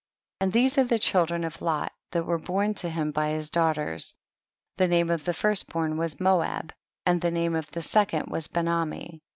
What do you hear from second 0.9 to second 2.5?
children of Lot, that were